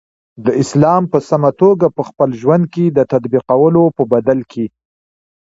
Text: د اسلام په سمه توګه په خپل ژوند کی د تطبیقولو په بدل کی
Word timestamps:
د 0.45 0.47
اسلام 0.61 1.03
په 1.11 1.17
سمه 1.29 1.51
توګه 1.61 1.87
په 1.97 2.01
خپل 2.09 2.29
ژوند 2.41 2.63
کی 2.73 2.85
د 2.89 2.99
تطبیقولو 3.11 3.83
په 3.97 4.03
بدل 4.13 4.39
کی 4.51 4.65